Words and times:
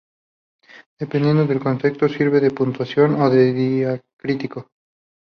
Dependiendo 0.99 1.45
del 1.45 1.59
contexto, 1.59 2.09
sirve 2.09 2.39
de 2.39 2.49
puntuación 2.49 3.21
o 3.21 3.29
de 3.29 3.53
diacrítico. 3.53 4.65